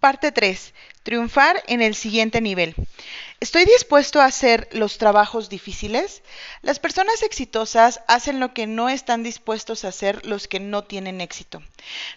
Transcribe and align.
Parte 0.00 0.32
3. 0.32 0.72
Triunfar 1.02 1.62
en 1.68 1.82
el 1.82 1.94
siguiente 1.94 2.40
nivel. 2.40 2.74
¿Estoy 3.42 3.64
dispuesto 3.64 4.20
a 4.20 4.26
hacer 4.26 4.68
los 4.70 4.98
trabajos 4.98 5.48
difíciles? 5.48 6.22
Las 6.60 6.78
personas 6.78 7.22
exitosas 7.22 8.02
hacen 8.06 8.38
lo 8.38 8.52
que 8.52 8.66
no 8.66 8.90
están 8.90 9.22
dispuestos 9.22 9.82
a 9.82 9.88
hacer 9.88 10.26
los 10.26 10.46
que 10.46 10.60
no 10.60 10.84
tienen 10.84 11.22
éxito. 11.22 11.62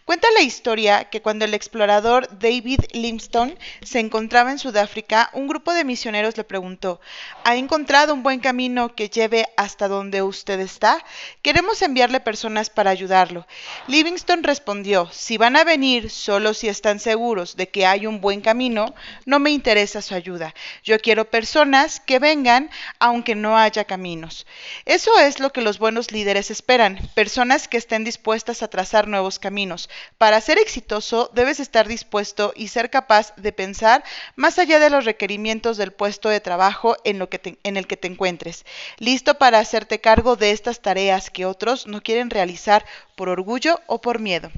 Cuenta 0.04 0.28
la 0.36 0.42
historia 0.42 1.06
que 1.06 1.22
cuando 1.22 1.46
el 1.46 1.54
explorador 1.54 2.28
David 2.40 2.82
Livingstone 2.92 3.58
se 3.82 4.02
encontraba 4.02 4.52
en 4.52 4.60
Sudáfrica, 4.60 5.30
un 5.32 5.48
grupo 5.48 5.72
de 5.74 5.86
misioneros 5.86 6.36
le 6.36 6.44
preguntó, 6.44 7.00
¿ha 7.46 7.56
encontrado 7.56 8.14
un 8.14 8.22
buen 8.22 8.42
camino 8.42 8.94
que 8.94 9.08
lleve 9.08 9.46
hasta 9.56 9.88
donde 9.88 10.24
usted 10.24 10.60
está? 10.60 11.06
Queremos 11.42 11.82
enviarle 11.82 12.20
personas 12.20 12.70
para 12.70 12.92
ayudarlo. 12.92 13.48
Livingstone 13.88 14.42
respondió, 14.42 15.10
si 15.14 15.38
van 15.38 15.56
a 15.56 15.64
venir 15.64 16.10
solo 16.10 16.54
si 16.54 16.68
están 16.68 17.00
seguros 17.00 17.56
de 17.56 17.70
que 17.70 17.86
hay 17.86 18.08
un 18.08 18.20
buen 18.20 18.42
camino, 18.42 18.94
no 19.26 19.40
me 19.40 19.52
interesa 19.52 20.02
su 20.02 20.16
ayuda. 20.16 20.54
Yo 20.84 21.00
quiero 21.00 21.13
quiero 21.14 21.30
personas 21.30 22.00
que 22.00 22.18
vengan 22.18 22.72
aunque 22.98 23.36
no 23.36 23.56
haya 23.56 23.84
caminos. 23.84 24.48
Eso 24.86 25.20
es 25.20 25.40
lo 25.40 25.52
que 25.52 25.62
los 25.62 25.78
buenos 25.78 26.12
líderes 26.12 26.50
esperan, 26.50 26.98
personas 27.14 27.68
que 27.68 27.78
estén 27.78 28.04
dispuestas 28.04 28.64
a 28.64 28.68
trazar 28.68 29.08
nuevos 29.08 29.38
caminos. 29.38 29.92
Para 30.18 30.42
ser 30.42 30.58
exitoso 30.58 31.30
debes 31.32 31.60
estar 31.60 31.88
dispuesto 31.88 32.52
y 32.56 32.70
ser 32.70 32.90
capaz 32.90 33.36
de 33.36 33.52
pensar 33.52 34.04
más 34.36 34.58
allá 34.58 34.80
de 34.80 34.90
los 34.90 35.06
requerimientos 35.06 35.78
del 35.78 35.92
puesto 35.92 36.30
de 36.30 36.40
trabajo 36.40 36.98
en, 37.04 37.20
lo 37.20 37.30
que 37.30 37.60
en 37.62 37.78
el 37.78 37.86
que 37.86 37.98
te 37.98 38.08
encuentres, 38.08 38.66
listo 38.98 39.36
para 39.36 39.60
hacerte 39.60 40.02
cargo 40.02 40.36
de 40.36 40.50
estas 40.50 40.82
tareas 40.82 41.30
que 41.30 41.46
otros 41.46 41.86
no 41.86 42.02
quieren 42.02 42.32
realizar 42.32 42.86
por 43.16 43.30
orgullo 43.30 43.80
o 43.86 44.02
por 44.02 44.20
miedo. 44.20 44.52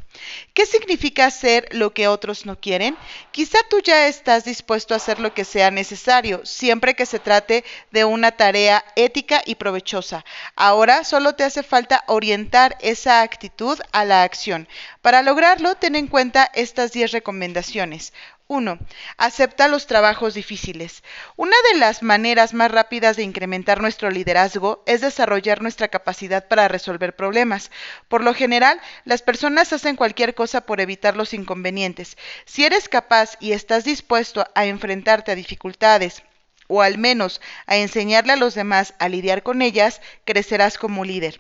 ¿Qué 0.54 0.66
significa 0.66 1.26
hacer 1.26 1.68
lo 1.72 1.94
que 1.94 2.08
otros 2.08 2.46
no 2.46 2.58
quieren? 2.58 2.96
Quizá 3.32 3.58
tú 3.70 3.82
ya 3.82 4.08
estás 4.08 4.46
dispuesto 4.46 4.94
a 4.94 4.98
hacer 4.98 5.20
lo 5.20 5.34
que 5.34 5.44
sea 5.44 5.72
necesario, 5.72 6.45
siempre 6.46 6.96
que 6.96 7.06
se 7.06 7.20
trate 7.20 7.66
de 7.92 8.06
una 8.06 8.32
tarea 8.32 8.86
ética 8.96 9.42
y 9.46 9.56
provechosa. 9.56 10.24
Ahora 10.56 11.04
solo 11.04 11.36
te 11.36 11.44
hace 11.44 11.64
falta 11.64 12.04
orientar 12.08 12.78
esa 12.80 13.22
actitud 13.22 13.80
a 13.92 14.06
la 14.06 14.24
acción. 14.24 14.68
Para 15.02 15.22
lograrlo, 15.22 15.76
ten 15.76 15.96
en 15.96 16.08
cuenta 16.08 16.50
estas 16.54 16.92
10 16.92 17.12
recomendaciones. 17.12 18.14
1. 18.48 18.78
Acepta 19.18 19.68
los 19.68 19.88
trabajos 19.88 20.36
difíciles. 20.36 21.04
Una 21.36 21.56
de 21.72 21.80
las 21.80 22.04
maneras 22.04 22.54
más 22.54 22.70
rápidas 22.70 23.16
de 23.18 23.24
incrementar 23.24 23.82
nuestro 23.82 24.12
liderazgo 24.12 24.84
es 24.86 25.02
desarrollar 25.02 25.64
nuestra 25.64 25.88
capacidad 25.88 26.48
para 26.48 26.68
resolver 26.68 27.16
problemas. 27.16 27.72
Por 28.08 28.24
lo 28.24 28.36
general, 28.36 28.80
las 29.04 29.24
personas 29.24 29.74
hacen 29.74 29.96
cualquier 29.96 30.36
cosa 30.36 30.62
por 30.62 30.80
evitar 30.80 31.18
los 31.18 31.34
inconvenientes. 31.34 32.18
Si 32.46 32.64
eres 32.66 32.88
capaz 32.88 33.36
y 33.40 33.54
estás 33.54 33.84
dispuesto 33.84 34.46
a 34.54 34.66
enfrentarte 34.66 35.32
a 35.32 35.36
dificultades, 35.36 36.22
o 36.68 36.82
al 36.82 36.98
menos 36.98 37.42
a 37.66 37.78
enseñarle 37.78 38.34
a 38.34 38.38
los 38.38 38.56
demás 38.56 38.94
a 39.00 39.10
lidiar 39.10 39.44
con 39.44 39.62
ellas, 39.62 40.02
crecerás 40.26 40.78
como 40.78 41.06
líder. 41.06 41.40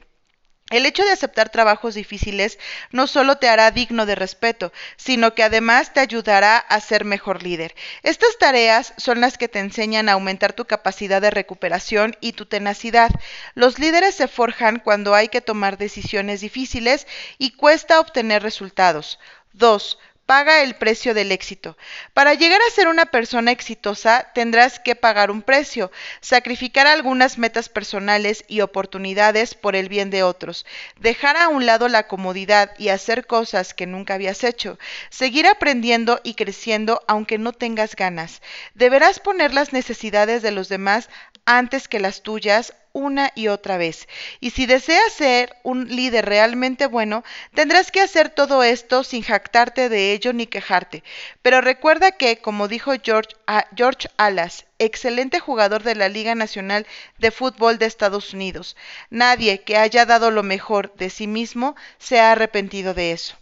El 0.71 0.87
hecho 0.87 1.05
de 1.05 1.11
aceptar 1.11 1.49
trabajos 1.49 1.93
difíciles 1.93 2.57
no 2.89 3.05
solo 3.05 3.37
te 3.37 3.47
hará 3.47 3.69
digno 3.69 4.07
de 4.07 4.15
respeto, 4.15 4.73
sino 4.97 5.35
que 5.35 5.43
además 5.43 5.93
te 5.93 5.99
ayudará 5.99 6.57
a 6.57 6.79
ser 6.79 7.05
mejor 7.05 7.43
líder. 7.43 7.75
Estas 8.01 8.39
tareas 8.39 8.95
son 8.97 9.21
las 9.21 9.37
que 9.37 9.47
te 9.47 9.59
enseñan 9.59 10.09
a 10.09 10.13
aumentar 10.13 10.53
tu 10.53 10.65
capacidad 10.65 11.21
de 11.21 11.29
recuperación 11.29 12.17
y 12.19 12.33
tu 12.33 12.47
tenacidad. 12.47 13.11
Los 13.53 13.77
líderes 13.77 14.15
se 14.15 14.27
forjan 14.27 14.79
cuando 14.79 15.13
hay 15.13 15.27
que 15.27 15.39
tomar 15.39 15.77
decisiones 15.77 16.41
difíciles 16.41 17.05
y 17.37 17.51
cuesta 17.51 17.99
obtener 17.99 18.41
resultados. 18.41 19.19
2. 19.53 19.99
Paga 20.25 20.63
el 20.63 20.73
precio 20.73 21.13
del 21.13 21.31
éxito. 21.31 21.77
Para 22.15 22.33
llegar 22.33 22.59
a 22.59 22.73
ser 22.73 22.87
una 22.87 23.05
persona 23.05 23.51
exitosa 23.51 24.31
tendrás 24.33 24.79
que 24.79 24.95
pagar 24.95 25.29
un 25.29 25.43
precio, 25.43 25.91
sacrificar 26.19 26.87
algunas 26.87 27.37
metas 27.37 27.69
personales 27.69 28.43
y 28.47 28.61
oportunidades 28.61 29.53
por 29.53 29.75
el 29.75 29.87
bien 29.87 30.09
de 30.09 30.23
otros, 30.23 30.65
dejar 30.99 31.37
a 31.37 31.49
un 31.49 31.67
lado 31.67 31.89
la 31.89 32.07
comodidad 32.07 32.71
y 32.79 32.89
hacer 32.89 33.27
cosas 33.27 33.75
que 33.75 33.85
nunca 33.85 34.15
habías 34.15 34.43
hecho, 34.43 34.79
seguir 35.11 35.45
aprendiendo 35.45 36.19
y 36.23 36.33
creciendo 36.33 37.03
aunque 37.07 37.37
no 37.37 37.53
tengas 37.53 37.95
ganas. 37.95 38.41
Deberás 38.73 39.19
poner 39.19 39.53
las 39.53 39.73
necesidades 39.73 40.41
de 40.41 40.49
los 40.49 40.69
demás 40.69 41.07
antes 41.45 41.87
que 41.87 41.99
las 41.99 42.21
tuyas 42.21 42.73
una 42.95 43.33
y 43.35 43.49
otra 43.49 43.77
vez. 43.77 44.07
Y 44.39 44.51
si 44.51 44.65
deseas 44.65 45.11
ser 45.11 45.55
un 45.63 45.89
líder 45.89 46.25
realmente 46.25 46.87
bueno, 46.87 47.25
tendrás 47.53 47.91
que 47.91 47.99
hacer 47.99 48.29
todo 48.29 48.63
esto 48.63 49.03
sin 49.03 49.21
jactarte 49.21 49.89
de 49.89 50.13
ello 50.13 50.31
ni 50.31 50.47
quejarte. 50.47 51.03
Pero 51.41 51.59
recuerda 51.59 52.13
que, 52.13 52.37
como 52.37 52.69
dijo 52.69 52.93
George, 53.03 53.35
George 53.75 54.07
Alas, 54.15 54.65
excelente 54.79 55.41
jugador 55.41 55.83
de 55.83 55.95
la 55.95 56.07
Liga 56.07 56.35
Nacional 56.35 56.87
de 57.17 57.31
Fútbol 57.31 57.77
de 57.77 57.85
Estados 57.85 58.33
Unidos, 58.33 58.77
nadie 59.09 59.61
que 59.61 59.77
haya 59.77 60.05
dado 60.05 60.31
lo 60.31 60.41
mejor 60.41 60.95
de 60.95 61.09
sí 61.09 61.27
mismo 61.27 61.75
se 61.99 62.21
ha 62.21 62.31
arrepentido 62.31 62.93
de 62.93 63.11
eso. 63.11 63.35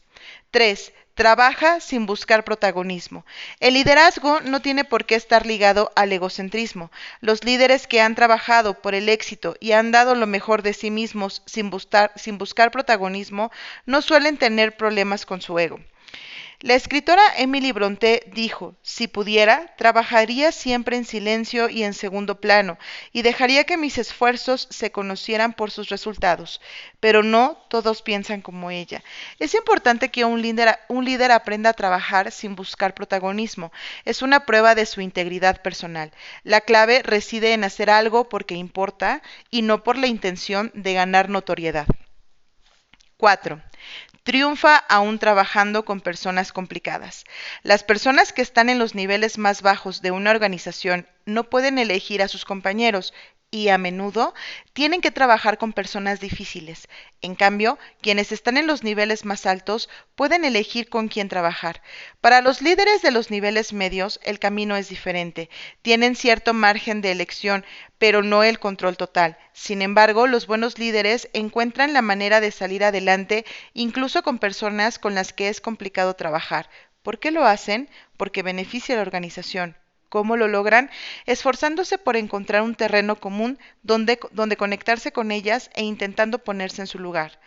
3. 0.49 0.93
Trabaja 1.15 1.79
sin 1.79 2.05
buscar 2.07 2.43
protagonismo. 2.43 3.25
El 3.59 3.75
liderazgo 3.75 4.39
no 4.41 4.61
tiene 4.61 4.83
por 4.83 5.05
qué 5.05 5.13
estar 5.15 5.45
ligado 5.45 5.91
al 5.95 6.11
egocentrismo. 6.11 6.91
Los 7.19 7.43
líderes 7.43 7.85
que 7.85 8.01
han 8.01 8.15
trabajado 8.15 8.81
por 8.81 8.95
el 8.95 9.07
éxito 9.09 9.55
y 9.59 9.73
han 9.73 9.91
dado 9.91 10.15
lo 10.15 10.25
mejor 10.25 10.63
de 10.63 10.73
sí 10.73 10.89
mismos 10.89 11.43
sin 11.45 11.69
buscar, 11.69 12.11
sin 12.15 12.39
buscar 12.39 12.71
protagonismo 12.71 13.51
no 13.85 14.01
suelen 14.01 14.37
tener 14.37 14.75
problemas 14.75 15.25
con 15.27 15.41
su 15.41 15.59
ego. 15.59 15.79
La 16.63 16.75
escritora 16.75 17.21
Emily 17.35 17.73
Bronte 17.73 18.23
dijo, 18.33 18.77
si 18.83 19.09
pudiera, 19.09 19.75
trabajaría 19.75 20.53
siempre 20.53 20.95
en 20.95 21.03
silencio 21.03 21.67
y 21.67 21.83
en 21.83 21.93
segundo 21.93 22.39
plano, 22.39 22.77
y 23.11 23.21
dejaría 23.21 23.65
que 23.65 23.75
mis 23.75 23.97
esfuerzos 23.97 24.69
se 24.71 24.89
conocieran 24.89 25.51
por 25.51 25.71
sus 25.71 25.89
resultados. 25.89 26.61
Pero 27.01 27.21
no 27.21 27.57
todos 27.67 28.01
piensan 28.01 28.41
como 28.41 28.71
ella. 28.71 29.03
Es 29.39 29.55
importante 29.55 30.09
que 30.09 30.23
un 30.23 30.41
líder, 30.41 30.79
un 30.87 31.03
líder 31.03 31.33
aprenda 31.33 31.71
a 31.71 31.73
trabajar 31.73 32.31
sin 32.31 32.55
buscar 32.55 32.93
protagonismo. 32.93 33.73
Es 34.05 34.21
una 34.21 34.45
prueba 34.45 34.73
de 34.73 34.85
su 34.85 35.01
integridad 35.01 35.61
personal. 35.61 36.13
La 36.43 36.61
clave 36.61 37.03
reside 37.03 37.51
en 37.51 37.65
hacer 37.65 37.89
algo 37.89 38.29
porque 38.29 38.55
importa 38.55 39.21
y 39.51 39.63
no 39.63 39.83
por 39.83 39.97
la 39.97 40.07
intención 40.07 40.71
de 40.73 40.93
ganar 40.93 41.27
notoriedad. 41.27 41.87
4. 43.17 43.61
Triunfa 44.23 44.77
aún 44.77 45.19
trabajando 45.19 45.83
con 45.83 45.99
personas 45.99 46.53
complicadas. 46.53 47.25
Las 47.61 47.83
personas 47.83 48.31
que 48.31 48.41
están 48.41 48.69
en 48.69 48.79
los 48.79 48.95
niveles 48.95 49.37
más 49.37 49.61
bajos 49.61 50.01
de 50.01 50.11
una 50.11 50.31
organización 50.31 51.07
no 51.25 51.49
pueden 51.49 51.77
elegir 51.77 52.21
a 52.21 52.29
sus 52.29 52.45
compañeros 52.45 53.13
y 53.53 53.69
a 53.69 53.77
menudo 53.77 54.33
tienen 54.73 54.99
que 54.99 55.11
trabajar 55.11 55.59
con 55.59 55.73
personas 55.73 56.19
difíciles. 56.19 56.87
En 57.21 57.35
cambio, 57.35 57.77
quienes 58.01 58.31
están 58.31 58.57
en 58.57 58.65
los 58.65 58.83
niveles 58.83 59.25
más 59.25 59.45
altos 59.45 59.89
pueden 60.15 60.43
elegir 60.43 60.89
con 60.89 61.07
quién 61.07 61.29
trabajar. 61.29 61.83
Para 62.19 62.41
los 62.41 62.63
líderes 62.63 63.03
de 63.03 63.11
los 63.11 63.29
niveles 63.29 63.71
medios, 63.71 64.19
el 64.23 64.39
camino 64.39 64.75
es 64.75 64.89
diferente. 64.89 65.51
Tienen 65.83 66.15
cierto 66.15 66.55
margen 66.55 67.01
de 67.01 67.11
elección, 67.11 67.63
pero 67.99 68.23
no 68.23 68.43
el 68.43 68.57
control 68.57 68.97
total. 68.97 69.37
Sin 69.53 69.83
embargo, 69.83 70.25
los 70.25 70.47
buenos 70.47 70.79
líderes 70.79 71.29
encuentran 71.33 71.93
la 71.93 72.01
manera 72.01 72.41
de 72.41 72.49
salir 72.49 72.83
adelante 72.83 73.45
incluso 73.75 74.23
con 74.23 74.39
personas 74.39 74.97
con 74.97 75.13
las 75.13 75.31
que 75.31 75.49
es 75.49 75.61
complicado 75.61 76.15
trabajar. 76.15 76.71
¿Por 77.03 77.19
qué 77.19 77.29
lo 77.29 77.45
hacen? 77.45 77.87
Porque 78.17 78.41
beneficia 78.41 78.95
a 78.95 78.97
la 78.97 79.03
organización. 79.03 79.77
¿Cómo 80.13 80.37
lo 80.37 80.47
logran? 80.47 80.91
Esforzándose 81.25 81.97
por 81.97 82.17
encontrar 82.17 82.61
un 82.61 82.75
terreno 82.75 83.15
común 83.15 83.57
donde, 83.81 84.19
donde 84.29 84.57
conectarse 84.57 85.11
con 85.11 85.31
ellas 85.31 85.71
e 85.73 85.81
intentando 85.81 86.37
ponerse 86.37 86.81
en 86.81 86.87
su 86.87 86.99
lugar. 86.99 87.39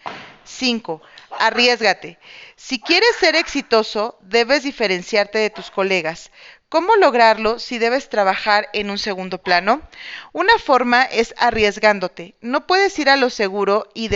5. 0.43 1.00
Arriesgate. 1.38 2.19
Si 2.56 2.81
quieres 2.81 3.15
ser 3.21 3.37
exitoso, 3.37 4.19
debes 4.21 4.65
diferenciarte 4.65 5.38
de 5.38 5.50
tus 5.50 5.71
colegas. 5.71 6.33
¿Cómo 6.68 6.97
lograrlo 6.97 7.60
si 7.60 7.78
debes 7.78 8.09
trabajar 8.09 8.68
en 8.72 8.91
un 8.91 8.98
segundo 8.98 9.39
plano? 9.39 9.83
Una 10.33 10.59
forma 10.59 11.04
es 11.04 11.33
arriesgándote. 11.39 12.34
No 12.41 12.66
puedes 12.66 12.98
ir 12.98 13.09
a 13.09 13.16
lo 13.16 13.30
seguro 13.30 13.86
y, 13.95 14.09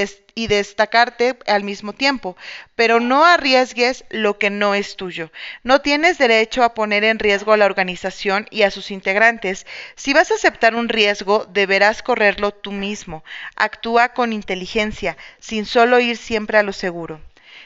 destacarte 0.48 1.38
al 1.46 1.62
mismo 1.62 1.92
tiempo, 1.92 2.36
pero 2.74 2.98
no 2.98 3.24
arriesgues 3.24 4.04
lo 4.10 4.36
que 4.40 4.50
no 4.50 4.74
es 4.74 4.96
tuyo. 4.96 5.30
No 5.62 5.80
tienes 5.80 6.18
derecho 6.18 6.64
a 6.64 6.74
poner 6.74 7.04
en 7.04 7.20
riesgo 7.20 7.52
a 7.52 7.56
la 7.56 7.66
organización 7.66 8.48
y 8.50 8.62
a 8.62 8.72
sus 8.72 8.90
integrantes. 8.90 9.64
Si 9.94 10.12
vas 10.12 10.32
a 10.32 10.34
aceptar 10.34 10.74
un 10.74 10.88
riesgo, 10.88 11.46
deberás 11.48 12.02
correrlo 12.02 12.50
tú 12.50 12.72
mismo. 12.72 13.22
Actúa 13.54 14.08
con 14.08 14.32
inteligencia, 14.32 15.16
sin 15.38 15.66
solo 15.66 16.00
ir 16.00 16.16
siempre 16.16 16.58
a 16.58 16.64
lo 16.64 16.72
seguro. 16.72 17.20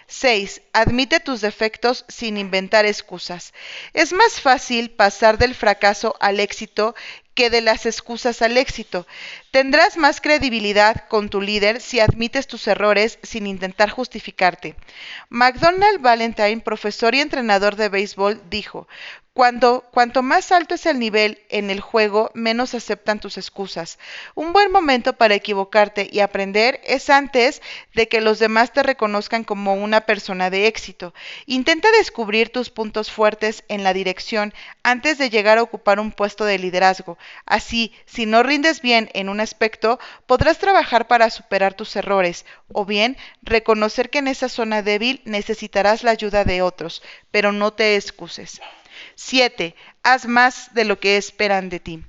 6. 0.06 0.62
Admite 0.72 1.20
tus 1.20 1.40
defectos 1.40 2.04
sin 2.08 2.36
inventar 2.36 2.86
excusas. 2.86 3.52
Es 3.92 4.12
más 4.12 4.40
fácil 4.40 4.90
pasar 4.90 5.38
del 5.38 5.54
fracaso 5.54 6.16
al 6.20 6.40
éxito 6.40 6.94
que 7.34 7.50
de 7.50 7.60
las 7.60 7.84
excusas 7.84 8.42
al 8.42 8.56
éxito. 8.56 9.06
Tendrás 9.50 9.96
más 9.96 10.20
credibilidad 10.20 11.08
con 11.08 11.28
tu 11.28 11.40
líder 11.40 11.80
si 11.80 12.00
admites 12.00 12.46
tus 12.46 12.66
errores 12.68 13.18
sin 13.22 13.46
intentar 13.46 13.90
justificarte. 13.90 14.76
McDonald 15.28 16.00
Valentine, 16.00 16.60
profesor 16.60 17.14
y 17.14 17.20
entrenador 17.20 17.76
de 17.76 17.88
béisbol, 17.88 18.40
dijo, 18.50 18.86
cuando, 19.34 19.84
cuanto 19.90 20.22
más 20.22 20.52
alto 20.52 20.76
es 20.76 20.86
el 20.86 21.00
nivel 21.00 21.42
en 21.48 21.68
el 21.68 21.80
juego, 21.80 22.30
menos 22.34 22.72
aceptan 22.72 23.18
tus 23.18 23.36
excusas. 23.36 23.98
Un 24.36 24.52
buen 24.52 24.70
momento 24.70 25.14
para 25.14 25.34
equivocarte 25.34 26.08
y 26.08 26.20
aprender 26.20 26.80
es 26.84 27.10
antes 27.10 27.60
de 27.94 28.06
que 28.06 28.20
los 28.20 28.38
demás 28.38 28.72
te 28.72 28.84
reconozcan 28.84 29.42
como 29.42 29.74
una 29.74 30.02
persona 30.02 30.50
de 30.50 30.68
éxito. 30.68 31.14
Intenta 31.46 31.90
descubrir 31.98 32.50
tus 32.50 32.70
puntos 32.70 33.10
fuertes 33.10 33.64
en 33.66 33.82
la 33.82 33.92
dirección 33.92 34.54
antes 34.84 35.18
de 35.18 35.30
llegar 35.30 35.58
a 35.58 35.64
ocupar 35.64 35.98
un 35.98 36.12
puesto 36.12 36.44
de 36.44 36.60
liderazgo. 36.60 37.18
Así, 37.44 37.92
si 38.06 38.26
no 38.26 38.44
rindes 38.44 38.82
bien 38.82 39.10
en 39.14 39.28
un 39.28 39.40
aspecto, 39.40 39.98
podrás 40.26 40.58
trabajar 40.58 41.08
para 41.08 41.28
superar 41.30 41.74
tus 41.74 41.96
errores, 41.96 42.46
o 42.72 42.84
bien 42.84 43.16
reconocer 43.42 44.10
que 44.10 44.18
en 44.18 44.28
esa 44.28 44.48
zona 44.48 44.82
débil 44.82 45.22
necesitarás 45.24 46.04
la 46.04 46.12
ayuda 46.12 46.44
de 46.44 46.62
otros, 46.62 47.02
pero 47.32 47.50
no 47.50 47.72
te 47.72 47.96
excuses. 47.96 48.60
7. 49.16 49.74
Haz 50.02 50.26
más 50.26 50.74
de 50.74 50.84
lo 50.84 51.00
que 51.00 51.16
esperan 51.16 51.68
de 51.68 51.80
ti. 51.80 52.04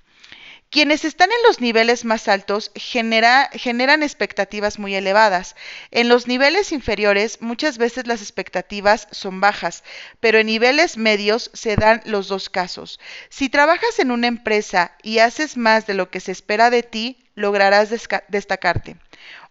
Quienes 0.71 1.05
están 1.05 1.29
en 1.31 1.37
los 1.47 1.61
niveles 1.61 2.03
más 2.03 2.27
altos 2.27 2.71
generan 2.75 4.03
expectativas 4.03 4.77
muy 4.77 4.93
elevadas. 4.93 5.55
En 5.91 6.09
los 6.09 6.27
niveles 6.27 6.73
inferiores 6.73 7.41
muchas 7.41 7.77
veces 7.77 8.07
las 8.07 8.21
expectativas 8.21 9.07
son 9.11 9.39
bajas, 9.39 9.85
pero 10.19 10.37
en 10.37 10.47
niveles 10.47 10.97
medios 10.97 11.49
se 11.53 11.77
dan 11.77 12.01
los 12.03 12.27
dos 12.27 12.49
casos. 12.49 12.99
Si 13.29 13.47
trabajas 13.47 13.99
en 13.99 14.11
una 14.11 14.27
empresa 14.27 14.97
y 15.01 15.19
haces 15.19 15.55
más 15.55 15.87
de 15.87 15.93
lo 15.93 16.09
que 16.09 16.19
se 16.19 16.33
espera 16.33 16.69
de 16.69 16.83
ti, 16.83 17.25
lograrás 17.35 17.89
destacarte. 18.27 18.97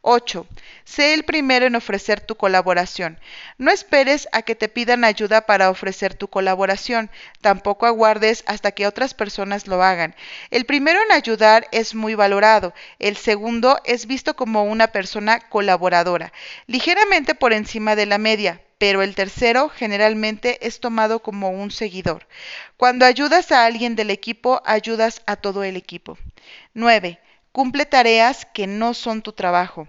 8. 0.07 0.47
Sé 0.85 1.15
el 1.15 1.25
primero 1.25 1.65
en 1.65 1.77
ofrecer 1.77 2.21
tu 2.21 2.37
colaboración. 2.37 3.19
No 3.57 3.71
esperes 3.71 4.29
a 4.33 4.43
que 4.43 4.55
te 4.55 4.69
pidan 4.69 5.03
ayuda 5.03 5.47
para 5.47 5.71
ofrecer 5.71 6.15
tu 6.15 6.29
colaboración. 6.29 7.11
Tampoco 7.41 7.87
aguardes 7.87 8.45
hasta 8.47 8.73
que 8.73 8.87
otras 8.87 9.15
personas 9.15 9.67
lo 9.67 9.83
hagan. 9.83 10.15
El 10.51 10.67
primero 10.67 11.01
en 11.03 11.11
ayudar 11.11 11.67
es 11.73 11.95
muy 11.95 12.15
valorado. 12.15 12.75
El 12.99 13.17
segundo 13.17 13.81
es 13.85 14.07
visto 14.07 14.37
como 14.37 14.65
una 14.65 14.89
persona 14.89 15.41
colaboradora, 15.41 16.33
ligeramente 16.67 17.35
por 17.35 17.55
encima 17.55 17.97
de 17.97 18.05
la 18.05 18.19
media, 18.19 18.61
pero 18.77 19.03
el 19.03 19.15
tercero 19.15 19.71
generalmente 19.71 20.67
es 20.67 20.81
tomado 20.81 21.21
como 21.21 21.49
un 21.49 21.71
seguidor. 21.71 22.27
Cuando 22.77 23.07
ayudas 23.07 23.53
a 23.53 23.65
alguien 23.65 23.97
del 23.97 24.11
equipo, 24.11 24.61
ayudas 24.67 25.23
a 25.25 25.37
todo 25.37 25.65
el 25.65 25.77
equipo. 25.77 26.19
9. 26.75 27.19
Cumple 27.57 27.87
tareas 27.87 28.47
que 28.47 28.67
no 28.67 28.95
son 28.95 29.23
tu 29.23 29.33
trabajo. 29.33 29.87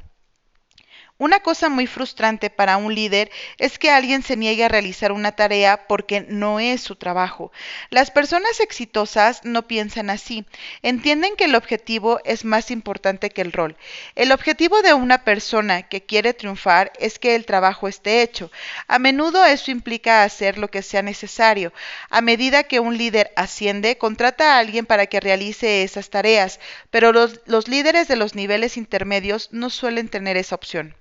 Una 1.17 1.39
cosa 1.39 1.69
muy 1.69 1.88
frustrante 1.88 2.50
para 2.50 2.75
un 2.75 2.94
líder 2.94 3.31
es 3.57 3.79
que 3.79 3.89
alguien 3.89 4.21
se 4.21 4.35
niegue 4.35 4.65
a 4.65 4.67
realizar 4.67 5.13
una 5.13 5.31
tarea 5.31 5.88
porque 5.88 6.25
no 6.27 6.59
es 6.59 6.81
su 6.81 6.97
trabajo. 6.97 7.53
Las 7.89 8.12
personas 8.12 8.59
exitosas 8.59 9.45
no 9.45 9.65
piensan 9.65 10.09
así. 10.09 10.44
Entienden 10.81 11.38
que 11.38 11.45
el 11.45 11.56
objetivo 11.56 12.19
es 12.25 12.44
más 12.44 12.69
importante 12.69 13.29
que 13.29 13.41
el 13.41 13.53
rol. 13.53 13.77
El 14.15 14.33
objetivo 14.33 14.81
de 14.81 14.94
una 14.94 15.23
persona 15.23 15.83
que 15.83 16.03
quiere 16.03 16.33
triunfar 16.33 16.91
es 17.00 17.17
que 17.17 17.35
el 17.35 17.45
trabajo 17.45 17.88
esté 17.88 18.21
hecho. 18.21 18.51
A 18.89 19.00
menudo 19.00 19.45
eso 19.45 19.71
implica 19.71 20.23
hacer 20.23 20.57
lo 20.57 20.67
que 20.69 20.81
sea 20.81 21.01
necesario. 21.01 21.71
A 22.09 22.19
medida 22.19 22.63
que 22.63 22.81
un 22.81 22.97
líder 22.97 23.31
asciende, 23.38 23.97
contrata 23.97 24.56
a 24.56 24.59
alguien 24.59 24.85
para 24.85 25.06
que 25.06 25.21
realice 25.21 25.83
esas 25.83 26.09
tareas, 26.09 26.59
pero 26.91 27.13
los, 27.13 27.67
líderes 27.69 28.09
de 28.09 28.17
los 28.17 28.35
niveles 28.35 28.75
intermedios 28.75 29.47
no 29.53 29.69
suelen 29.69 30.09
tener 30.09 30.35
esa 30.35 30.56
opción. 30.56 30.94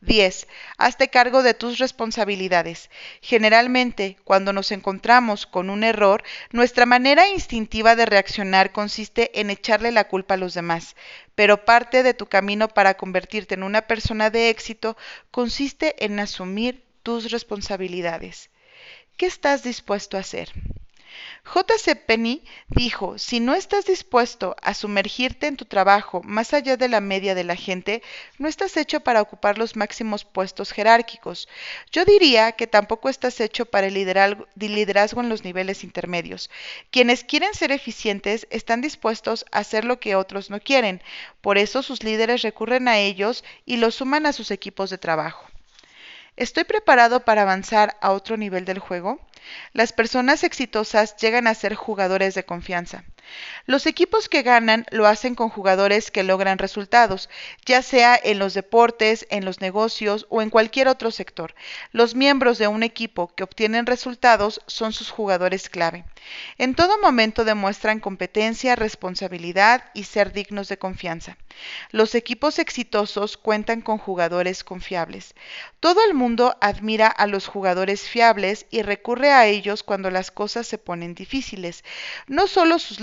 10. 0.00 0.46
Hazte 0.78 1.08
cargo 1.08 1.42
de 1.42 1.52
tus 1.52 1.78
responsabilidades. 1.78 2.90
Generalmente, 3.20 4.16
cuando 4.24 4.52
nos 4.52 4.72
encontramos 4.72 5.46
con 5.46 5.68
un 5.68 5.84
error, 5.84 6.22
nuestra 6.52 6.86
manera 6.86 7.28
instintiva 7.28 7.96
de 7.96 8.06
reaccionar 8.06 8.72
consiste 8.72 9.40
en 9.40 9.50
echarle 9.50 9.92
la 9.92 10.08
culpa 10.08 10.34
a 10.34 10.38
los 10.38 10.54
demás, 10.54 10.96
pero 11.34 11.64
parte 11.64 12.02
de 12.02 12.14
tu 12.14 12.26
camino 12.26 12.68
para 12.68 12.94
convertirte 12.94 13.54
en 13.54 13.62
una 13.62 13.82
persona 13.82 14.30
de 14.30 14.48
éxito 14.48 14.96
consiste 15.30 16.02
en 16.04 16.18
asumir 16.18 16.82
tus 17.02 17.30
responsabilidades. 17.30 18.48
¿Qué 19.18 19.26
estás 19.26 19.62
dispuesto 19.62 20.16
a 20.16 20.20
hacer? 20.20 20.50
J.C. 21.44 21.96
Penney 21.96 22.44
dijo, 22.68 23.18
si 23.18 23.40
no 23.40 23.54
estás 23.54 23.86
dispuesto 23.86 24.54
a 24.62 24.74
sumergirte 24.74 25.46
en 25.46 25.56
tu 25.56 25.64
trabajo 25.64 26.22
más 26.22 26.52
allá 26.52 26.76
de 26.76 26.88
la 26.88 27.00
media 27.00 27.34
de 27.34 27.44
la 27.44 27.56
gente, 27.56 28.02
no 28.38 28.46
estás 28.46 28.76
hecho 28.76 29.00
para 29.00 29.22
ocupar 29.22 29.58
los 29.58 29.74
máximos 29.74 30.24
puestos 30.24 30.70
jerárquicos. 30.72 31.48
Yo 31.90 32.04
diría 32.04 32.52
que 32.52 32.66
tampoco 32.66 33.08
estás 33.08 33.40
hecho 33.40 33.66
para 33.66 33.86
el 33.86 33.94
liderazgo 33.94 35.20
en 35.20 35.28
los 35.28 35.44
niveles 35.44 35.82
intermedios. 35.82 36.50
Quienes 36.90 37.24
quieren 37.24 37.54
ser 37.54 37.72
eficientes 37.72 38.46
están 38.50 38.80
dispuestos 38.80 39.46
a 39.50 39.58
hacer 39.58 39.84
lo 39.84 39.98
que 39.98 40.16
otros 40.16 40.50
no 40.50 40.60
quieren. 40.60 41.02
Por 41.40 41.58
eso 41.58 41.82
sus 41.82 42.02
líderes 42.02 42.42
recurren 42.42 42.86
a 42.86 42.98
ellos 42.98 43.44
y 43.64 43.78
los 43.78 43.96
suman 43.96 44.26
a 44.26 44.32
sus 44.32 44.50
equipos 44.50 44.90
de 44.90 44.98
trabajo. 44.98 45.46
¿Estoy 46.36 46.64
preparado 46.64 47.24
para 47.24 47.42
avanzar 47.42 47.96
a 48.00 48.12
otro 48.12 48.36
nivel 48.36 48.64
del 48.64 48.78
juego? 48.78 49.20
Las 49.72 49.92
personas 49.92 50.44
exitosas 50.44 51.16
llegan 51.16 51.46
a 51.46 51.54
ser 51.54 51.74
jugadores 51.74 52.34
de 52.34 52.44
confianza. 52.44 53.04
Los 53.66 53.86
equipos 53.86 54.28
que 54.28 54.42
ganan 54.42 54.86
lo 54.90 55.06
hacen 55.06 55.34
con 55.34 55.48
jugadores 55.48 56.10
que 56.10 56.22
logran 56.22 56.58
resultados, 56.58 57.28
ya 57.66 57.82
sea 57.82 58.18
en 58.22 58.38
los 58.38 58.54
deportes, 58.54 59.26
en 59.30 59.44
los 59.44 59.60
negocios 59.60 60.26
o 60.30 60.42
en 60.42 60.50
cualquier 60.50 60.88
otro 60.88 61.10
sector. 61.10 61.54
Los 61.92 62.14
miembros 62.14 62.58
de 62.58 62.68
un 62.68 62.82
equipo 62.82 63.34
que 63.34 63.44
obtienen 63.44 63.86
resultados 63.86 64.60
son 64.66 64.92
sus 64.92 65.10
jugadores 65.10 65.68
clave. 65.68 66.04
En 66.58 66.74
todo 66.74 66.98
momento 67.00 67.44
demuestran 67.44 68.00
competencia, 68.00 68.76
responsabilidad 68.76 69.84
y 69.94 70.04
ser 70.04 70.32
dignos 70.32 70.68
de 70.68 70.78
confianza. 70.78 71.36
Los 71.90 72.14
equipos 72.14 72.58
exitosos 72.58 73.36
cuentan 73.36 73.80
con 73.80 73.98
jugadores 73.98 74.64
confiables. 74.64 75.34
Todo 75.80 76.04
el 76.04 76.14
mundo 76.14 76.56
admira 76.60 77.06
a 77.08 77.26
los 77.26 77.46
jugadores 77.46 78.08
fiables 78.08 78.66
y 78.70 78.82
recurre 78.82 79.32
a 79.32 79.46
ellos 79.46 79.82
cuando 79.82 80.10
las 80.10 80.30
cosas 80.30 80.66
se 80.66 80.78
ponen 80.78 81.14
difíciles. 81.14 81.84
No 82.26 82.46
solo 82.46 82.78
sus 82.78 83.00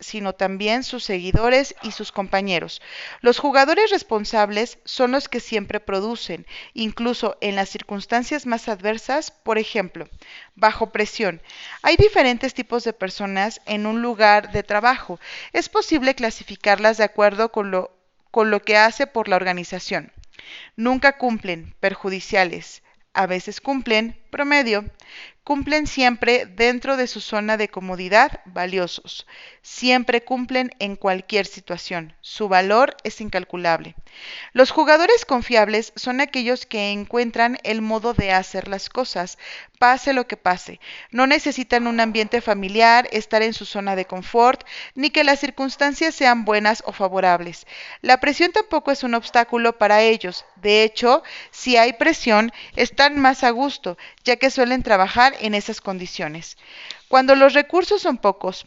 sino 0.00 0.34
también 0.34 0.84
sus 0.84 1.04
seguidores 1.04 1.74
y 1.82 1.92
sus 1.92 2.12
compañeros. 2.12 2.82
Los 3.20 3.38
jugadores 3.38 3.90
responsables 3.90 4.78
son 4.84 5.12
los 5.12 5.28
que 5.28 5.40
siempre 5.40 5.80
producen, 5.80 6.46
incluso 6.74 7.36
en 7.40 7.56
las 7.56 7.68
circunstancias 7.68 8.46
más 8.46 8.68
adversas, 8.68 9.30
por 9.30 9.58
ejemplo, 9.58 10.08
bajo 10.54 10.92
presión. 10.92 11.40
Hay 11.82 11.96
diferentes 11.96 12.54
tipos 12.54 12.84
de 12.84 12.92
personas 12.92 13.60
en 13.66 13.86
un 13.86 14.02
lugar 14.02 14.52
de 14.52 14.62
trabajo. 14.62 15.18
Es 15.52 15.68
posible 15.68 16.14
clasificarlas 16.14 16.98
de 16.98 17.04
acuerdo 17.04 17.50
con 17.50 17.70
lo, 17.70 17.96
con 18.30 18.50
lo 18.50 18.60
que 18.60 18.76
hace 18.76 19.06
por 19.06 19.28
la 19.28 19.36
organización. 19.36 20.12
Nunca 20.76 21.16
cumplen, 21.18 21.74
perjudiciales. 21.80 22.82
A 23.12 23.26
veces 23.26 23.60
cumplen, 23.60 24.18
promedio. 24.30 24.84
Cumplen 25.44 25.86
siempre 25.86 26.46
dentro 26.46 26.96
de 26.96 27.06
su 27.06 27.20
zona 27.20 27.58
de 27.58 27.68
comodidad, 27.68 28.40
valiosos. 28.46 29.26
Siempre 29.60 30.24
cumplen 30.24 30.70
en 30.78 30.96
cualquier 30.96 31.44
situación. 31.44 32.14
Su 32.22 32.48
valor 32.48 32.96
es 33.04 33.20
incalculable. 33.20 33.94
Los 34.54 34.70
jugadores 34.70 35.26
confiables 35.26 35.92
son 35.96 36.22
aquellos 36.22 36.64
que 36.64 36.92
encuentran 36.92 37.58
el 37.62 37.82
modo 37.82 38.14
de 38.14 38.32
hacer 38.32 38.68
las 38.68 38.88
cosas, 38.88 39.36
pase 39.78 40.14
lo 40.14 40.26
que 40.26 40.38
pase. 40.38 40.80
No 41.10 41.26
necesitan 41.26 41.86
un 41.86 42.00
ambiente 42.00 42.40
familiar, 42.40 43.06
estar 43.12 43.42
en 43.42 43.52
su 43.52 43.66
zona 43.66 43.96
de 43.96 44.06
confort, 44.06 44.66
ni 44.94 45.10
que 45.10 45.24
las 45.24 45.40
circunstancias 45.40 46.14
sean 46.14 46.46
buenas 46.46 46.82
o 46.86 46.92
favorables. 46.92 47.66
La 48.00 48.18
presión 48.18 48.50
tampoco 48.52 48.92
es 48.92 49.02
un 49.02 49.12
obstáculo 49.14 49.76
para 49.76 50.00
ellos. 50.00 50.46
De 50.64 50.82
hecho, 50.82 51.22
si 51.50 51.76
hay 51.76 51.92
presión, 51.92 52.50
están 52.74 53.20
más 53.20 53.44
a 53.44 53.50
gusto, 53.50 53.98
ya 54.24 54.36
que 54.36 54.48
suelen 54.48 54.82
trabajar 54.82 55.34
en 55.40 55.54
esas 55.54 55.82
condiciones. 55.82 56.56
Cuando 57.06 57.34
los 57.34 57.52
recursos 57.52 58.00
son 58.00 58.16
pocos, 58.16 58.64